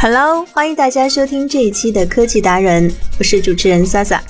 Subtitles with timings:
[0.00, 4.20] Hello，欢迎大家收听这一期的科技达人，我是主持人萨萨。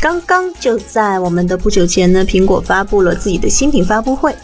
[0.00, 4.34] 刚刚就在我们的不久前呢，苹果发布了自己的新品发布会，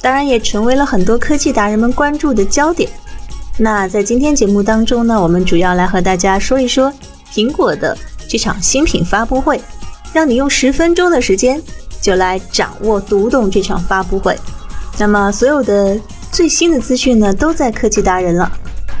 [0.00, 2.88] 当然也成为了很多科技达人们关注的焦点。
[3.58, 6.92] 那在今天节目当中呢，我们主要来和大家说一说
[7.32, 7.96] 苹果的
[8.28, 9.60] 这场新品发布会，
[10.12, 11.60] 让你用十分钟的时间
[12.00, 14.38] 就来掌握读懂这场发布会。
[14.96, 15.98] 那么所有的
[16.34, 18.50] 最新的资讯呢，都在科技达人了。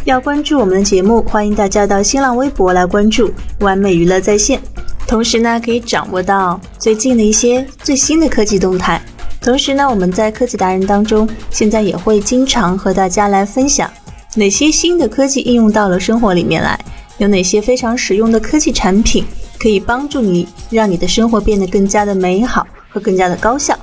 [0.04, 4.62] 要关注我们的节目，欢迎大家到新浪微博来关注“完美娱乐在线”，
[5.04, 9.02] 同时呢，可以掌握到最近的一些最新的科技动态。
[9.40, 13.90] 同时呢，我们在科技达人当中，现在也会经常和大家来分享
[14.36, 16.78] 哪些新的科技应用到了生活里面来，
[17.18, 19.24] 有哪些非常实用的科技产品
[19.58, 23.76] 可以帮助你，让你的生活变得更加的美好和更加的高效。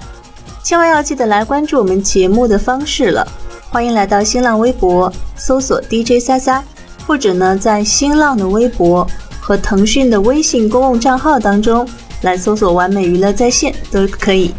[0.63, 3.27] 千万要记得来关注我们节目的方式了。
[3.71, 6.61] 欢迎来到新浪微博搜索 DJ 三三，
[7.07, 9.07] 或者呢，在新浪的微博
[9.39, 11.87] 和腾讯的微信公共账号当中
[12.21, 14.53] 来搜索“完美娱乐在线”都可以。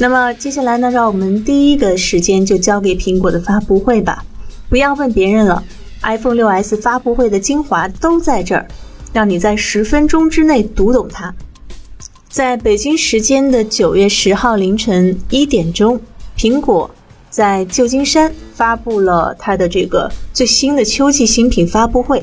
[0.00, 4.24] 那么接下来呢，让我们第一个时间就交给苹果的发布会吧。
[4.68, 5.62] 不要问别人了
[6.02, 8.66] ，iPhone 6s 发布会的精华都在这儿，
[9.12, 11.32] 让你在十分钟之内读懂它。
[12.28, 16.00] 在北京时间的九月十号凌晨一点钟，
[16.36, 16.90] 苹果。
[17.34, 22.22] 在旧金山发布了它的这个最新的秋季新品发布会，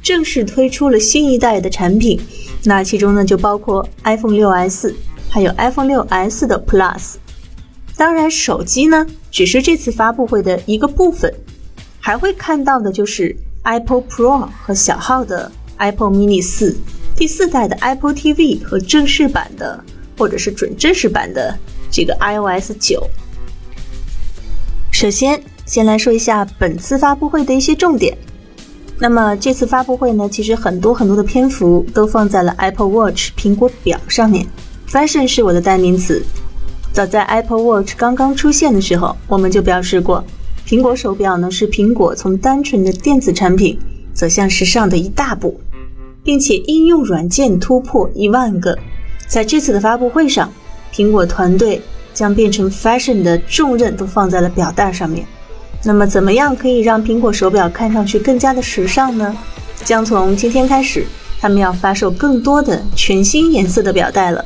[0.00, 2.20] 正式推出了新一代的产品。
[2.62, 4.94] 那其中呢，就包括 iPhone 6s，
[5.28, 7.14] 还有 iPhone 6s 的 Plus。
[7.96, 11.34] 当然，手机呢只是这次发布会的一个部分，
[11.98, 13.34] 还会看到的就是
[13.64, 16.76] Apple Pro 和小号的 Apple Mini 四，
[17.16, 19.82] 第四代的 Apple TV 和正式版的
[20.16, 21.58] 或者是准正式版的
[21.90, 23.04] 这个 iOS 九。
[25.02, 28.16] 首先，先来说一下本次发布会的一些重点。
[29.00, 34.46] 那么这次发布会呢，其实很多很多的篇幅都放在了 Apple Watch 苹果表上面。
[34.88, 36.22] Fashion 是我的代名词。
[36.92, 40.24] 早在 Apple Watch 刚刚出现的时候，我们就表示过，
[40.64, 43.76] 苹果手表呢是苹果从单纯的电子产品
[44.14, 45.60] 走向时尚的一大步，
[46.22, 48.78] 并且应用软件突破一万个。
[49.26, 50.52] 在这次的发布会上，
[50.94, 51.82] 苹果团队。
[52.12, 55.26] 将变成 fashion 的重任都放在了表带上面。
[55.84, 59.36] 那么，怎么样可以让苹果手表看上去更加的时尚呢？
[59.84, 61.04] 将从今天开始，
[61.40, 64.44] 他们要发售更多的全新颜色的表带了。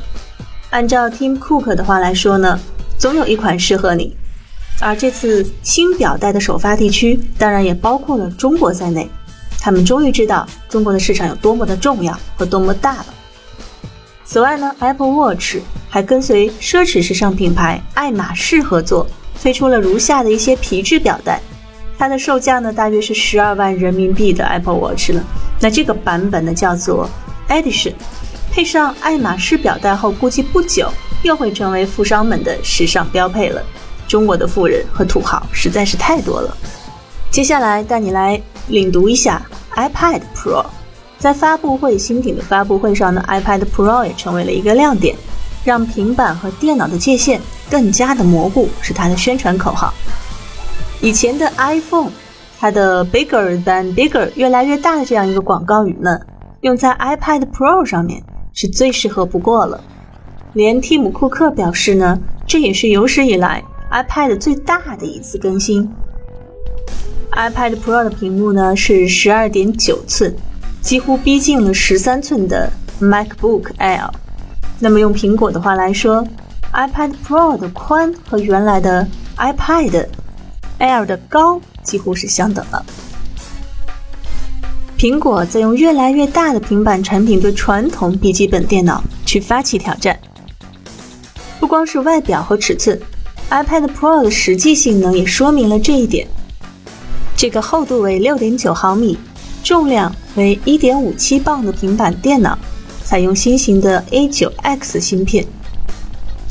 [0.71, 2.59] 按照 Tim Cook 的话来说呢，
[2.97, 4.15] 总有一款适合你。
[4.79, 9.07] 而这次新表带的首发地区，当然也包括了中国在内。
[9.59, 13.05] 他们终于知道中国的市场有多么的重要和多么大了。
[14.27, 15.57] 此外呢，Apple Watch。
[15.89, 19.07] 还跟随奢侈时尚品牌爱马仕合作，
[19.41, 21.41] 推出了如下的一些皮质表带。
[21.97, 25.23] 它的售价呢，大约是十二万人民币的 Apple Watch 了。
[25.61, 27.09] 那这个版本呢，叫做
[27.47, 27.93] Edition，
[28.51, 30.91] 配上爱马仕表带后，估计不久
[31.23, 33.63] 又会成为富商们的时尚标配了。
[34.09, 36.55] 中国的富人和土豪实在是太多了。
[37.31, 39.41] 接下来带你来领读一下
[39.73, 40.65] iPad Pro。
[41.17, 45.15] 在发布会新品的发布会上呢，iPad Pro 也成为了一个亮点。
[45.65, 49.93] 让平板和电脑的界限更加的模糊，是它的宣传口号。
[51.01, 52.09] 以前的 iPhone，
[52.57, 56.17] 它的 bigger than bigger 越来越大的这样一个广告语呢，
[56.61, 58.23] 用在 iPad Pro 上面
[58.53, 59.83] 是最适合不过了。
[60.53, 65.91] 连蒂姆·库克表示呢，这也是有史以来 iPad 最大的一次更新。
[67.33, 70.33] iPad Pro 的屏幕呢是十二点九寸，
[70.87, 74.09] 几乎逼近了十三寸的 MacBook Air。
[74.79, 76.25] 那么用苹果的话来说
[76.71, 79.05] ，iPad Pro 的宽和原来的
[79.35, 80.07] iPad
[80.79, 82.85] Air 的高几乎是相等了。
[84.97, 90.17] 苹果在用越来越大的平板产品对传统笔记本电脑去发起挑战。
[91.59, 92.97] 不光是外表和尺寸
[93.49, 96.25] ，iPad Pro 的实际性能也说明了这一点。
[97.35, 99.19] 这个厚度为六点九毫米、
[99.61, 102.57] 重量为一点五七磅的平板电脑。
[103.03, 105.47] 采用新型的 A9X 芯片，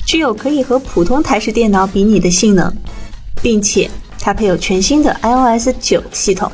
[0.07, 2.73] 具有可以和普通台式电脑比拟的性能，
[3.43, 6.51] 并且它配有全新的 iOS 9系统。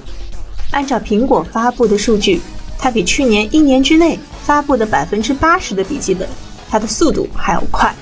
[0.72, 2.40] 按照苹果发布的数据，
[2.76, 6.28] 它比去年一年之内发布的百分之八十的笔记本，
[6.68, 7.94] 它的速度还要快。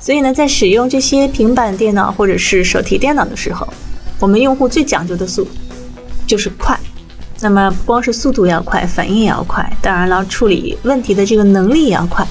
[0.00, 3.72] 所以呢，在使用这些平板电脑或者是手提电脑的时候，
[4.18, 5.46] 我们用户最讲究的速
[6.26, 6.76] 就是快。
[7.42, 12.26] 那么不光是速度要快，反应也要快，当然了，处理问题的这个能力也要快。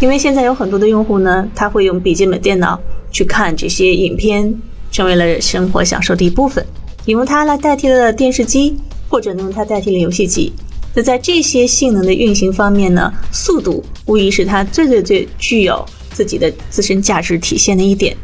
[0.00, 2.78] 因为现在有很多的用户呢，他会用笔记本电脑
[3.12, 4.52] 去看这些影片，
[4.90, 6.64] 成为了生活享受的一部分。
[7.04, 8.76] 你用它来代替了电视机，
[9.08, 10.52] 或者用它代替了游戏机。
[10.94, 18.16] 那在这些性能的运行方面呢，速度无疑是它最最最具有自己的自身价值体现的一点。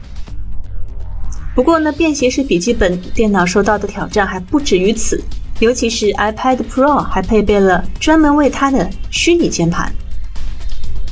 [1.54, 5.22] 不过呢，便携式笔记本电脑受到的挑战还不止于此。
[5.60, 9.92] 尤其是 iPad Pro 还配备了专门为它的虚拟键盘。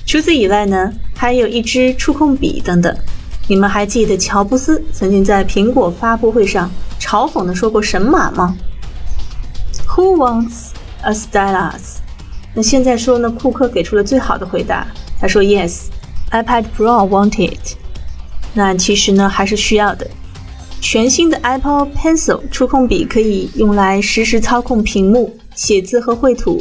[0.07, 2.95] 除此以外呢，还有一支触控笔等等。
[3.49, 8.57] 你们还记得乔布斯曾经在苹果发布会上嘲讽的说过神马吗
[9.89, 10.71] ？Who wants
[11.03, 11.99] a stylus？
[12.55, 14.87] 那现在说呢，库克给出了最好的回答，
[15.21, 17.77] 他说 Yes，iPad Pro want it。
[18.55, 20.07] 那其实呢，还是需要的。
[20.83, 26.61] 全新的 Apple Pencil 触控笔可以用来实时操控屏幕、写字和绘图，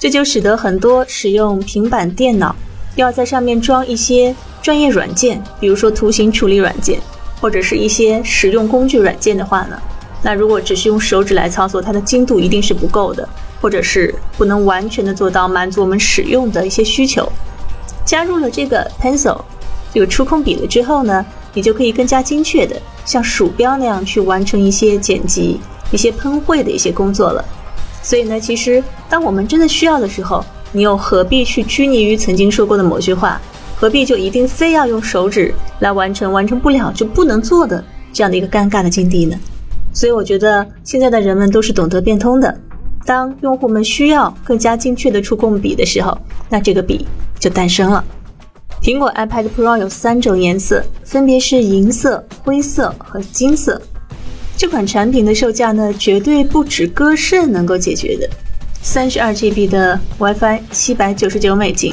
[0.00, 2.56] 这就使得很多使用平板电脑
[2.96, 6.98] 要在上面装一些专业软件，比如说图形处理软件，
[7.42, 9.78] 或者是一些实用工具软件的话呢，
[10.22, 13.28] 那如果只是用手指来操作，它的精度一定是不够的，
[13.60, 17.30] 或者是不能完全的做到满足我们使用的一些需求。
[18.06, 19.38] 加入了这个 Pencil
[19.92, 21.24] 这个触控笔了之后呢？
[21.54, 25.58] 你就可以更加精确的像鼠标那样去完成一些剪辑、
[25.90, 27.44] 一些喷绘的一些工作了。
[28.02, 33.40] 所以呢，其实当我们真的需要的时候，你又何必去拘泥于曾经说过的某句话？
[33.76, 39.38] 何必就一定非要用手指来完成，完成不了就不能做的这样的一个尴尬的境地呢？
[39.92, 42.60] 所以我觉得现在的人们都是懂得变通的。
[43.06, 46.16] 当用户们需要更加精确的触控笔的时候，
[46.48, 47.06] 那这个笔
[47.38, 48.04] 就诞生了。
[48.82, 53.80] 苹果 iPad Pro 有三种颜色，分别是银色、灰色和金色。
[54.56, 58.28] 这款产品的售价呢，绝对不止歌肾能够解决的。
[58.80, 61.92] 三十二 GB 的 WiFi 七百九十九美金，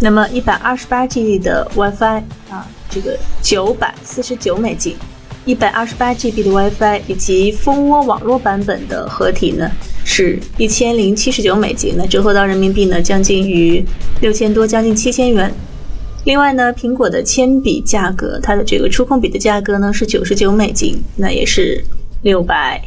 [0.00, 4.96] 那么一百二十八 GB 的 WiFi 啊，这个九百四十九美金。
[5.44, 9.70] 一百二十八 GB 的 WiFi 以及蜂窝网络版本的合体呢，
[10.04, 13.82] 是一千零七十九美金，那折合到人民币呢，将近于
[14.20, 15.50] 六千多，将近七千元。
[16.28, 21.82] 另外呢，苹果的铅笔价格，它的这个触控笔的价格呢是九十九美金，那也是
[22.20, 22.78] 六百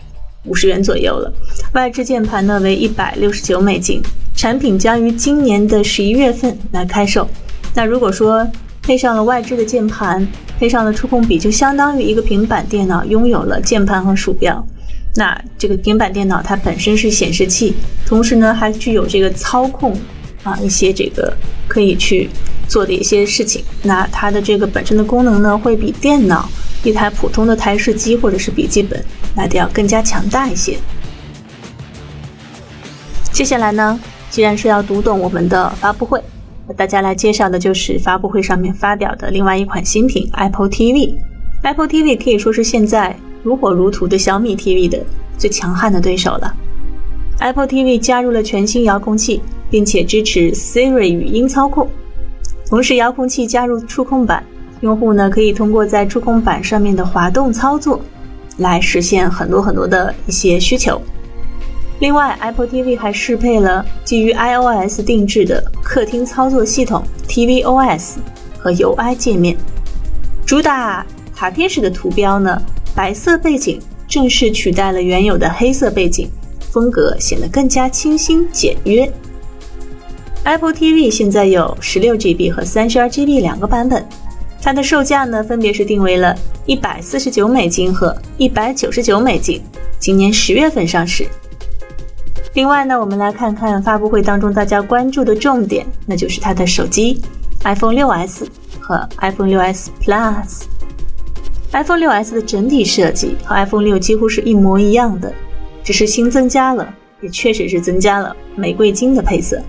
[0.46, 1.34] 五十元左右了。
[1.74, 4.00] 外置键盘呢为一百六十九美金，
[4.36, 7.28] 产品将于今年的十一月份来开售。
[7.74, 8.48] 那如果说
[8.84, 10.28] 配上了外置的键盘，
[10.60, 14.64] 配上了触控笔，就相当于一个平板电脑拥有了键盘和鼠标。
[15.16, 17.74] 那这个平板电脑它本身是显示器，
[18.06, 19.98] 同时呢还具有这个操控
[20.44, 21.36] 啊一些这个
[21.68, 22.30] 可以去。
[22.72, 26.48] 做的一些事情，那它的这个本身的功能呢，会比电脑
[26.86, 29.04] 一台普通的台式机或者是笔记本
[29.36, 30.78] 来的要更加强大一些。
[33.34, 36.18] 接下来呢，既然是要读懂我们的发布会，
[36.66, 41.16] 和大家来介绍的就是发布会上面发表的另外一款新品 Apple TV。
[41.64, 43.14] Apple TV 可以说是现在
[43.44, 44.98] 如火如荼的小米 TV 的
[45.38, 46.56] 最强悍的对手了。
[47.40, 51.90] Apple TV 加入了全新遥控器，并且支持 Siri 语音操控。
[52.72, 54.42] 同时，遥控器加入触控板，
[54.80, 58.00] 用户呢可以通过在触控板上面的滑动操作，
[58.60, 61.02] 来实现很多很多的一些需求。
[62.00, 68.20] 另外，Apple TV 还适配了基于 iOS 定制的客厅操作系统 tvOS
[68.58, 69.58] 和 UI 界面。
[70.46, 72.58] 主打卡片式的图标呢，
[72.96, 76.30] 白色背景正式取代了原有的黑色背景，
[76.72, 79.12] 风格显得更加清新简约。
[80.44, 84.04] Apple TV 现在有十六 GB 和三十二 GB 两个版本，
[84.60, 89.62] 它的售价呢分别是定为了一百四十九美金和一百九十九美金，
[90.00, 91.28] 今年十月份上市。
[92.56, 97.22] 另外呢，我们来看看发布会当中大家关注的重点，那就是它的手机
[97.64, 98.48] iPhone 6s
[98.80, 100.64] 和 iPhone 6s Plus。
[101.72, 105.32] iPhone 6s 的整体设计和 iPhone 6几乎是一模一样的，
[105.84, 109.62] 只是新增加了，也确实是增加了玫瑰金的配色。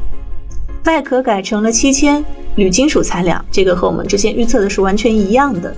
[0.85, 2.25] 外壳改成了七千
[2.57, 5.75] 铝金属材料，这个和我们之前预测的是完全一样的。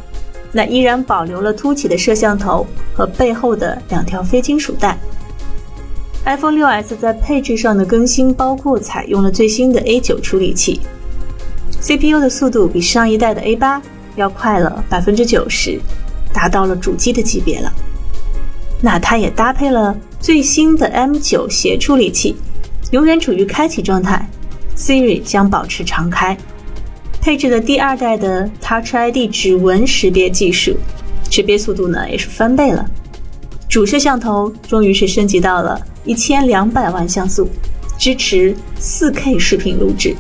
[0.51, 4.99] 那依然保留了凸起的摄像头和背后的两条非金属带。
[6.25, 10.81] iPhone 6s 在配置上的更新包括采用了最新的 A9 处理器
[11.81, 13.83] ，CPU 的速度比上一代的 A8
[14.17, 15.79] 要快了百分之九十，
[16.33, 17.71] 达到了主机的级别了。
[18.81, 22.37] 那它也搭配了最新的 M9 协处理器，
[22.93, 24.27] 永远处于开启状态
[24.77, 26.37] ，Siri 将保持常开。
[27.21, 30.77] 配置的第二代的 Touch ID 指纹识别技术，
[31.31, 32.85] 识别速度呢也是翻倍了。
[33.69, 37.49] 主摄像头终于是升级到了一千两百万像素，
[37.99, 40.15] 支持四 K 视频录制。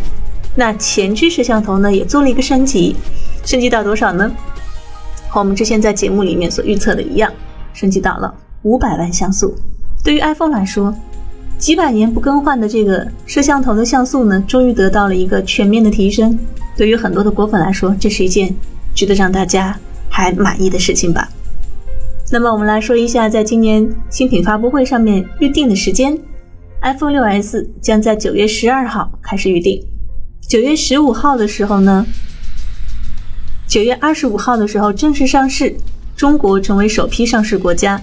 [0.56, 2.96] 那前置摄像头呢也做了一个升级，
[3.44, 4.32] 升级到多少呢？
[5.28, 7.30] 和我们之前在节目里面所预测的一样，
[7.72, 9.54] 升级到了五百万像素。
[10.02, 10.94] 对于 iPhone 来说，
[11.58, 16.38] 几百年不更换的这个摄像头的像素呢，终于得到了一个全面的提升。
[16.76, 18.54] 对于很多的果粉来说，这是一件
[18.94, 19.78] 值得让大家
[20.10, 21.28] 还满意的事情吧。
[22.32, 26.18] 那么我们来说一下，在今年新品发布会上面预定的时间
[26.82, 29.80] ，iPhone 6s 将在九月十二号开始预定，
[30.48, 32.04] 九月十五号的时候呢，
[33.68, 35.74] 九月二十五号的时候正式上市，
[36.16, 38.00] 中国成为首批上市国家。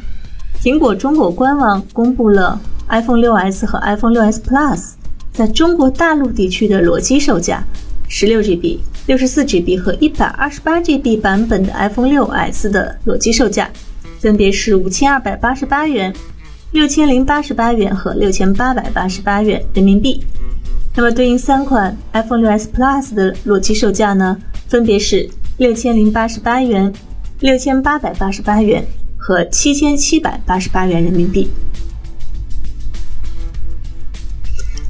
[0.64, 4.92] 苹果中国官网公布了 iPhone 6s 和 iPhone 6s Plus
[5.32, 7.64] 在中国大陆地区的裸机售价
[8.10, 13.70] ，16GB、64GB 和 128GB 版本的 iPhone 6s 的裸机售价，
[14.20, 16.14] 分别是五千二百八十八元、
[16.72, 20.22] 六千零八十八元和六千八百八十八元人民币。
[20.94, 26.92] 那么对应三款 iPhone 6s Plus 的裸机售价呢，分别是六千零八十八元、
[27.40, 28.86] 六千八百八十八元
[29.18, 31.50] 和七千七百八十八元人民币。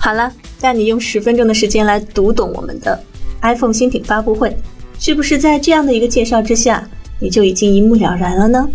[0.03, 2.99] 好了，带你用十分钟的时间来读懂我们的。
[3.43, 4.57] iPhone 新品发布会，
[4.99, 6.89] 是不是在这样的一个介绍之下，
[7.19, 8.67] 你就已经一目了然了呢？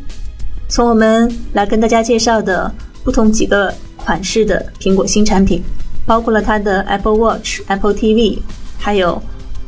[0.68, 5.60] 从我们来跟大家介绍的不同几个款式的苹果新产品，
[6.06, 8.38] 包括了它的 Apple Watch、Apple TV，
[8.78, 9.20] 还有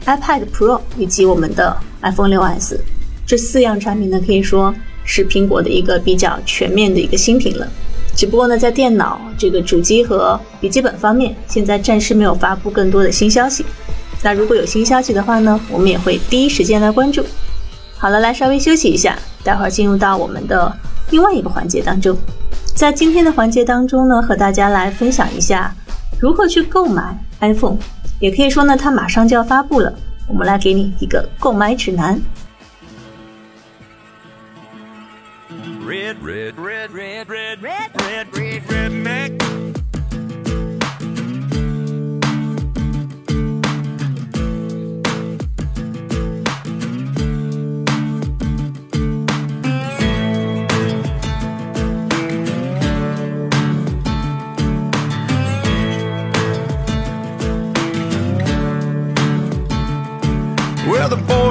[0.06, 2.78] iPad Pro 以及我们的 iPhone 6s，
[3.26, 4.72] 这四样产品呢，可以说
[5.04, 7.68] 是苹果的一个比较全面的一个新品了。
[8.18, 13.64] 只不过呢，在电脑这个主机和笔记本方面，现在暂时没有发布更多的新消息。
[14.24, 17.24] 那如果有新消息的话呢，我们也会第一时间来关注。
[17.96, 20.76] 好了，来稍微休息一下，待会儿进入到我们的
[21.10, 22.18] 另外一个环节当中。
[22.74, 25.72] 在今天的环节当中呢，和大家来分享一下
[26.18, 27.76] 如何去购买 iPhone，
[28.18, 29.94] 也可以说呢，它马上就要发布了，
[30.26, 32.20] 我们来给你一个购买指南。
[35.76, 39.47] Red, red, red, red, red, red, red, red, red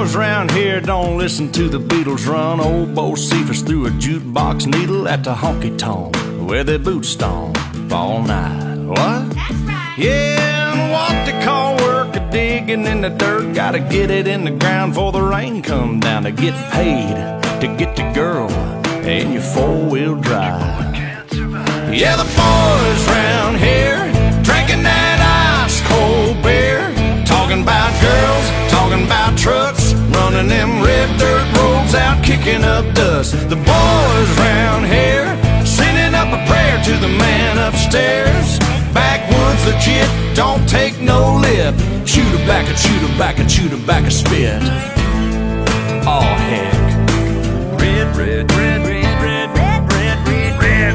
[0.08, 2.60] Boys round here don't listen to the Beatles run.
[2.60, 6.16] Old Bo Cephas threw a jukebox needle at the honky tonk
[6.48, 7.58] where they boot stomp
[7.92, 8.78] all night.
[8.86, 8.96] What?
[9.34, 9.94] That's right.
[9.98, 13.54] Yeah, and what they call work a digging in the dirt.
[13.54, 17.14] Gotta get it in the ground before the rain come down to get paid
[17.60, 18.48] to get the girl
[19.04, 20.96] in your four wheel drive.
[21.92, 23.87] Yeah, the boys round here
[32.48, 33.32] kicking up dust.
[33.48, 35.26] The boys round here
[35.66, 38.58] sending up a prayer to the man upstairs.
[38.94, 41.74] Backwoods legit, don't take no lip.
[42.06, 44.62] Shoot her back and shoot her back and shoot her back a spit.
[46.06, 46.74] Oh heck.
[47.80, 50.94] Red, red, red, red, red, red, red, red.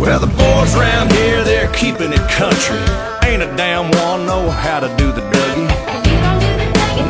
[0.00, 2.78] Well, the boys round here, they're keeping it country.
[3.24, 5.91] Ain't a damn one know how to do the Dougie.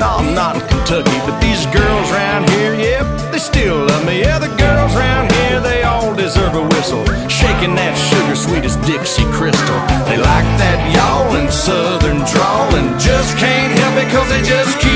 [0.03, 4.19] No, I'm not in Kentucky, but these girls round here, yep, they still love me.
[4.19, 7.07] Yeah, the girls round here, they all deserve a whistle.
[7.31, 9.79] Shaking that sugar sweet as Dixie Crystal.
[10.11, 14.92] They like that yawling southern drawl and just can't help it cause they just keep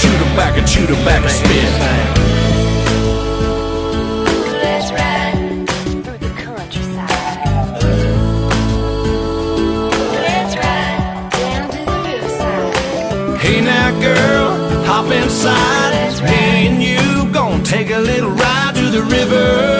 [0.00, 1.50] chew tobacco, chew tobacco, spit.
[4.44, 5.36] The the.
[13.40, 14.48] Hey now, girl,
[14.86, 16.22] hop inside.
[16.22, 19.79] Me and you gonna take a little ride to the river.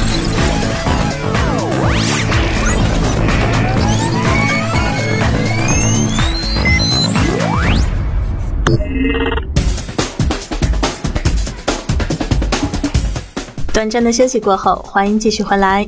[13.73, 15.87] 短暂的休息过后，欢迎继续回来。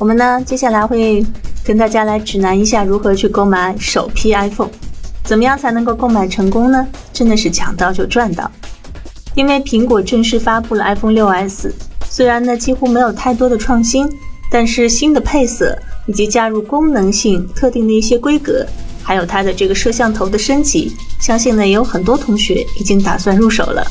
[0.00, 1.24] 我们呢，接下来会
[1.64, 4.68] 跟大家来指南一下如何去购买首批 iPhone，
[5.22, 6.84] 怎么样才能够购买成功呢？
[7.12, 8.50] 真的是抢到就赚到。
[9.36, 11.70] 因为苹果正式发布了 iPhone 6s，
[12.04, 14.10] 虽然呢几乎没有太多的创新，
[14.50, 18.66] 但是新的配色以及加入功能性特定的一些规格，
[19.04, 23.86] 还有它的这个摄像头的升级，相信呢也有很多同学已经打算入手了。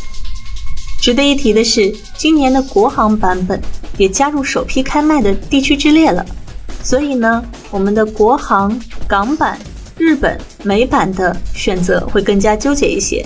[1.03, 3.59] 值得一提的是，今年的国行版本
[3.97, 6.25] 也加入首批开卖的地区之列了，
[6.81, 9.59] 所以呢，我们的国行、港版、
[9.97, 13.21] 日本、美版的选择会更加纠结一些。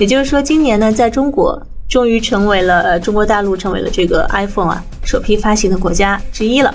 [0.00, 6.74] 也就是说，今年呢，在中国终于成为了呃中国大陆成为了这个 iPhone 啊首批发行的国家之一了。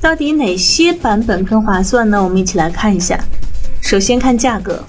[0.00, 2.24] 到底哪些版本更划算呢？
[2.24, 3.22] 我们一起来看一下。
[3.82, 4.82] 首先看价格，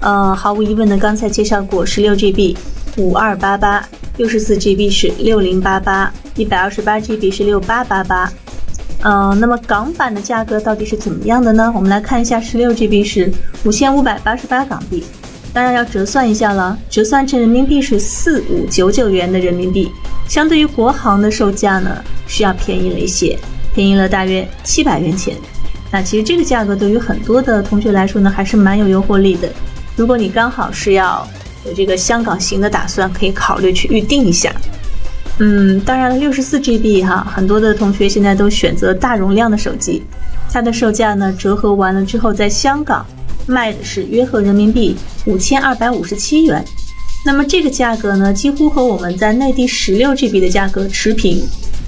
[0.00, 2.56] 呃，毫无疑问的，刚才介绍过，十六 GB
[2.98, 8.30] 五二八八，六十四 GB 是六零八八，一百二十八 GB 是六八八八。
[9.04, 11.72] 嗯，那么港版的价格到底是怎么样的呢？
[11.76, 13.32] 我们来看一下，十六 GB 是
[13.64, 15.04] 五千五百八十八港币，
[15.52, 19.88] 当然要折算一下了，折算成人民币是四五九九元的人民币，
[20.28, 23.38] 相对于国行的售价呢，是要便宜了一些，
[23.72, 25.36] 便宜了大约七百元钱。
[25.92, 29.48] 那其实这个价格对于很多的同学来说呢，还是蛮有诱惑力的。
[29.94, 31.26] 如果你刚好是要
[31.64, 34.52] 有这个香港行的打算，可以考虑去预定一下。
[35.40, 40.02] 嗯，当然了，六十四 GB 哈，很多的同学现在都选择大容量的手机，
[40.52, 43.06] 它的售价呢折合完了之后，在香港
[43.46, 46.64] 卖的是约合人民币五千二百五十七元。
[47.24, 51.42] 那么这个价格呢，几乎和我们在内地十六 GB 的价格持平，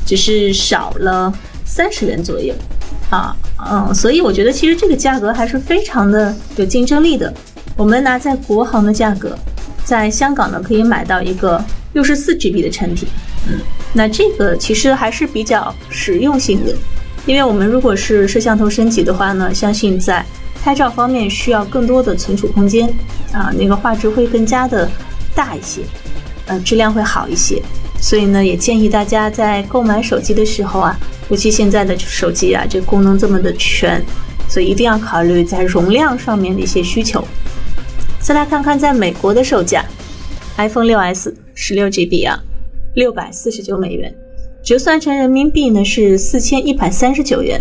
[0.07, 1.33] 只是少了
[1.65, 2.55] 三十元左右。
[3.11, 3.35] 啊，
[3.69, 7.33] 嗯，所以我觉得其实这个价格还是非常的有竞争力的。
[7.77, 9.37] 我们拿在国行的价格，
[9.91, 11.61] 在香港呢可以买到一个
[11.95, 13.09] 六十四 GB 的产品，
[13.49, 13.59] 嗯，
[13.93, 16.73] 那这个其实还是比较实用性的，
[17.27, 20.25] 因为我们如果是摄像头升级的话呢，相信在
[20.63, 22.89] 拍照方面需要更多的存储空间，
[23.33, 24.89] 啊，那个画质会更加的
[25.35, 25.81] 大一些，
[26.47, 27.61] 呃，质量会好一些。
[28.01, 30.97] 所以呢，也建议大家在购买手机的时候啊，
[31.31, 34.01] 尤其现在的手机啊，这功能这么的全，
[34.49, 37.27] 所以一定要考虑在容量上面的一些需求。
[38.23, 39.85] 再来看看在美国的售价
[40.59, 42.39] ，iPhone 6s 十六 GB 啊，
[42.95, 44.15] 六百四十九美元，
[44.63, 47.61] 折算成人民币呢是四千一百三十九元，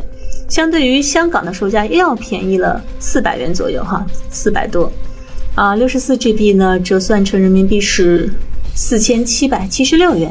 [0.49, 4.91] 相对于香港的售价又要便宜了四百元左右哈，四百多。
[5.55, 8.29] 啊，六十四 GB 呢，折算成人民币是
[8.75, 10.29] 四千七百七十六元；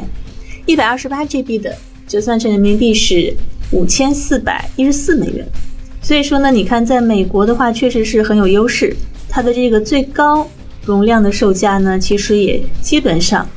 [0.67, 1.75] 一百二十八 GB 的
[2.07, 3.35] 折算成人民币是
[3.71, 5.45] 五千四百一十四美元。
[6.01, 8.95] 所以说呢，你看，在美国的话，确实是很有优势。
[9.29, 10.47] 它的这个最高
[10.85, 13.47] 容量的售价呢，其实也基本上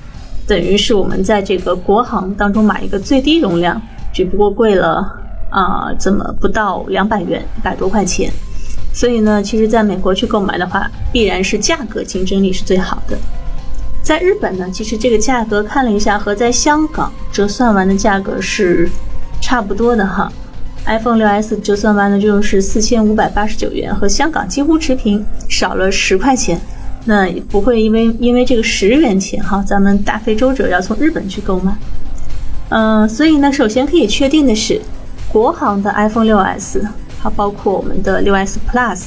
[0.47, 3.81] 等于是我们在这个国行当中买一个最低容量，
[4.13, 5.05] 只不过贵了
[5.51, 8.31] 啊，怎么不到两百元，一百多块钱。
[8.93, 13.17] 所以呢，其实在美国去购买的话，必然是价格竞争力是最好的。
[14.03, 18.91] 在日本呢，其实这个价格看了一下，和在香港折算完的价格是
[19.41, 20.31] 差不多的哈。
[20.87, 26.61] iPhone 6s 折算完了就是四千五百八十九元，和香港几乎持平，少了十块钱。
[27.05, 31.77] 那不会因为因为这个十元钱哈，咱们大费周折要从日本去购买。
[32.69, 34.81] 嗯，所以呢，首先可以确定的是，
[35.29, 36.81] 国行的 iPhone 6s。
[37.23, 39.01] 它包括我们的 6s Plus，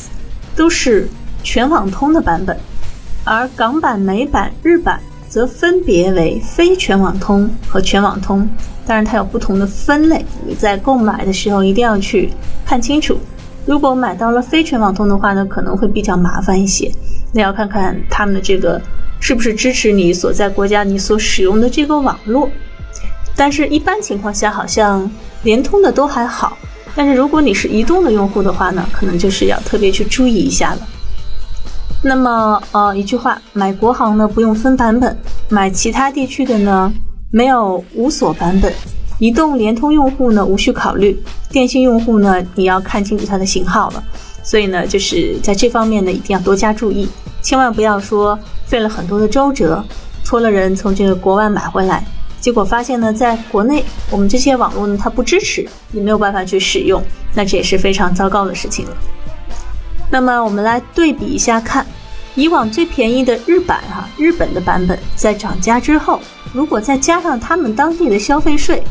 [0.55, 1.09] 都是
[1.43, 2.57] 全网通的版本，
[3.25, 5.01] 而港版、美版、日版
[5.35, 8.47] 则分别为非全网通和全网通。
[8.85, 12.29] 当然，它有不同的分类，你在购买的时候一定要去
[12.65, 13.17] 看清楚。
[13.65, 16.89] 如果买到了非全网通的话呢，可能会比较麻烦一些。
[17.33, 18.81] 那要看看他们的这个
[19.19, 22.49] 是不是支持你所在国家你所使用的这个网络。
[23.35, 25.11] 但是，一般情况下，好像
[25.43, 26.57] 联通的都还好。
[26.95, 30.87] 但是如果你是移动的用户的话呢，可能就是要特别去注意一下了。
[32.07, 35.17] 那么，呃，一句话，买国行呢不用分版本，
[35.49, 36.93] 买其他地区的呢
[37.31, 38.71] 没有无锁版本。
[39.17, 44.03] 移动、联通用户呢无需考虑，电信用户呢你要看清楚它的型号了。
[44.43, 47.09] 所以呢，就是在这方面呢一定要多加注意，
[47.41, 48.37] 千万不要说
[48.67, 49.83] 费了很多的周折，
[50.23, 52.05] 托了人从这个国外买回来。
[52.39, 57.01] 结果发现呢，在国内我们这些网络呢，它不支持，也没有办法去使用，
[57.33, 58.91] 那这也是非常糟糕的事情了。
[60.11, 61.83] 那么我们来对比一下看，
[62.35, 66.19] 以往最便宜的日版哈，日本的版本在涨价之后，
[66.53, 68.83] 如果再加上他们当地的消费税，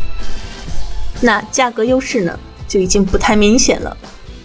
[1.21, 3.97] 那价格优势呢就已经不太明显了。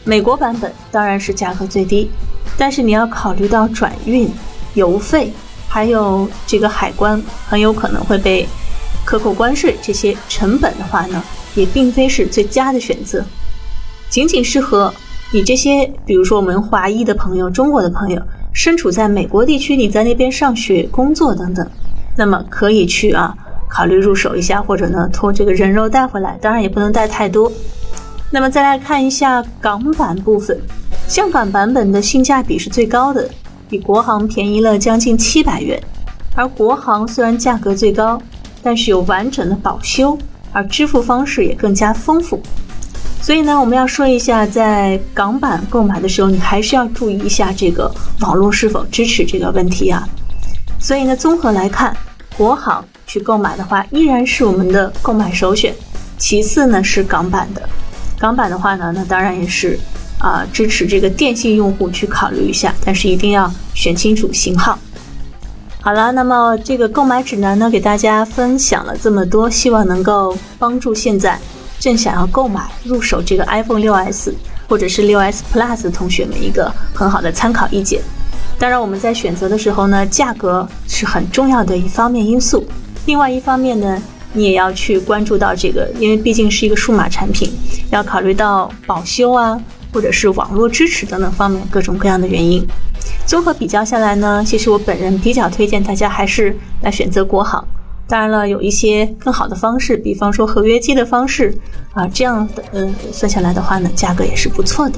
[0.04, 2.10] 美国版本当然是价格最低，
[2.58, 4.30] 但是你要考虑到转运、
[4.74, 5.32] 邮费，
[5.68, 8.48] 还有这个海关，很有可能会被。
[9.06, 11.24] 克扣关税这些成本的话呢，
[11.56, 13.26] 也并非是最佳的选择，
[14.08, 14.94] 仅仅适合
[15.32, 18.22] 你这些，比如说我们华裔的朋友、中国的朋友，
[18.62, 21.66] 身处在美国地区，你在那边上学、工作等等，
[22.18, 23.34] 那么可以去啊
[23.70, 27.50] 考虑入手一下，或者呢托这个人肉带回来，当然也不能带太多。
[28.30, 30.60] 那么再来看一下港版部分，
[31.08, 33.30] 香港版本的性价比是最高的，
[33.70, 35.82] 比国行便宜了将近七百元，
[36.36, 38.22] 而国行虽然价格最高。
[38.62, 40.18] 但是有完整的保修，
[40.52, 42.42] 而支付方式也更加丰富。
[43.22, 50.08] 所以呢，我们要说一下，在港版购买的时候，你还是要注意一下这个网络是否支持这个问题啊。
[50.80, 51.96] 所以呢，综合来看，
[52.38, 55.74] 国行去购买的话，依然是我们的购买首选。
[56.18, 57.62] 其次呢是港版的，
[58.18, 59.78] 港版的话呢，那当然也是
[60.18, 64.80] 啊支持这个电信用户去考虑一下，但是一定要选清楚型号。
[65.82, 71.40] 好了，那么这个购买指南呢，给大家分享了这么多，希望能够帮助现在
[71.80, 74.34] 正想要购买入手这个 iPhone 6s
[74.68, 78.02] 或者是 6s Plus 的同学们一个很好的参考意见。
[78.60, 82.66] 当然，我们在选择的时候呢，价格是很重要的一方面因素。
[83.06, 84.02] 另外一方面呢，
[84.34, 87.50] 你也要去关注到这个，因为毕竟是一个数码产品，
[87.90, 89.58] 要考虑到保修啊，
[89.94, 92.68] 或者是网络支持等等方面各种各样的原因。
[93.26, 97.66] 综合比较下来呢，其实我本人比较推荐大家还是来选择国行。
[98.10, 101.56] 当然了，有一些更好的方式，比方说合约机的方式
[101.94, 104.96] 啊，这样的嗯算下来的话呢，价格也是不错的。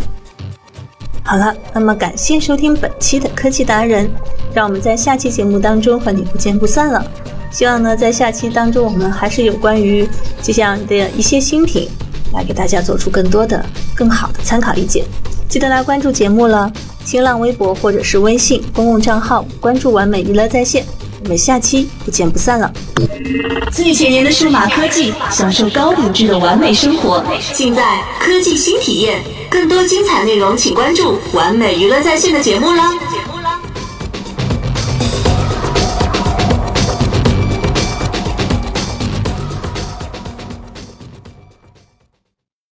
[1.23, 4.09] 好了，那么感谢收听本期的科技达人，
[4.53, 7.05] 让我们在下期节目当中和你不见不散了。
[7.51, 10.07] 希望呢，在下期当中我们还是有关于
[10.41, 11.89] 这样的一些新品，
[12.33, 15.05] 来给大家做出更多的、更好的参考意见。
[15.49, 16.71] 记得来关注节目了。
[17.03, 20.85] 新浪微博或者是微信公共账号关注完美娱乐在线，
[21.23, 22.71] 我们下期不见不散了。
[23.71, 29.21] 最前沿的数码科技，享受高品质的完美生活，尽在科技新体验。
[29.49, 32.91] 更多精彩内容，请关注完美娱乐在线的节目啦。